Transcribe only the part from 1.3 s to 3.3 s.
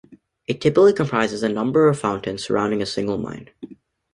a number of fountains surrounding a single